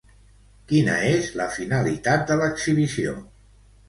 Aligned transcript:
Quina 0.69 0.95
és 1.09 1.27
la 1.41 1.45
finalitat 1.57 2.23
de 2.31 2.39
l'exhibició? 2.39 3.15